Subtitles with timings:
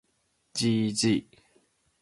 [0.57, 1.01] gg